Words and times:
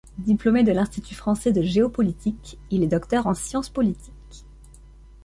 Diplômé 0.17 0.63
de 0.63 0.71
l'Institut 0.71 1.13
français 1.13 1.51
de 1.53 1.61
géopolitique, 1.61 2.57
il 2.71 2.81
est 2.81 2.87
docteur 2.87 3.27
en 3.27 3.35
science 3.35 3.69
politique. 3.69 4.45